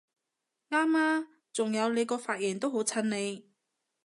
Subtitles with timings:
[0.71, 1.27] 啱吖！
[1.53, 3.47] 仲有你個髮型都好襯你！